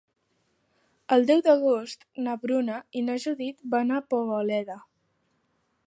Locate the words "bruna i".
2.47-3.05